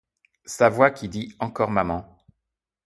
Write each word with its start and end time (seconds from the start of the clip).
Sa 0.47 0.67
voix 0.69 0.89
qui 0.89 1.09
dit 1.09 1.35
encor 1.39 1.69
maman 1.69 2.17